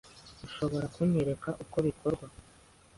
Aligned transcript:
Ushobora 0.45 0.85
kunyereka 0.95 1.49
uko 1.63 1.77
bikorwa? 1.87 2.25